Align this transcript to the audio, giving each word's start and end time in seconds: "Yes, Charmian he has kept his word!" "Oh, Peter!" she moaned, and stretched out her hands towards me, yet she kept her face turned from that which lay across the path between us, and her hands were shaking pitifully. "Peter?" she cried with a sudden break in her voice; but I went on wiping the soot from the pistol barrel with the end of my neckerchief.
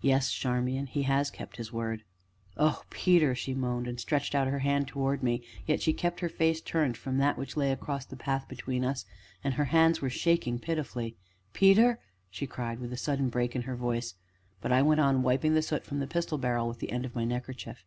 "Yes, 0.00 0.32
Charmian 0.32 0.86
he 0.86 1.04
has 1.04 1.30
kept 1.30 1.56
his 1.56 1.72
word!" 1.72 2.02
"Oh, 2.56 2.82
Peter!" 2.90 3.36
she 3.36 3.54
moaned, 3.54 3.86
and 3.86 4.00
stretched 4.00 4.34
out 4.34 4.48
her 4.48 4.58
hands 4.58 4.86
towards 4.88 5.22
me, 5.22 5.42
yet 5.64 5.80
she 5.80 5.92
kept 5.92 6.18
her 6.18 6.28
face 6.28 6.60
turned 6.60 6.96
from 6.96 7.18
that 7.18 7.38
which 7.38 7.56
lay 7.56 7.70
across 7.70 8.04
the 8.04 8.16
path 8.16 8.48
between 8.48 8.84
us, 8.84 9.06
and 9.44 9.54
her 9.54 9.66
hands 9.66 10.02
were 10.02 10.10
shaking 10.10 10.58
pitifully. 10.58 11.14
"Peter?" 11.52 12.00
she 12.32 12.48
cried 12.48 12.80
with 12.80 12.92
a 12.92 12.96
sudden 12.96 13.28
break 13.28 13.54
in 13.54 13.62
her 13.62 13.76
voice; 13.76 14.14
but 14.60 14.72
I 14.72 14.82
went 14.82 14.98
on 14.98 15.22
wiping 15.22 15.54
the 15.54 15.62
soot 15.62 15.84
from 15.84 16.00
the 16.00 16.08
pistol 16.08 16.36
barrel 16.36 16.66
with 16.66 16.80
the 16.80 16.90
end 16.90 17.04
of 17.04 17.14
my 17.14 17.24
neckerchief. 17.24 17.84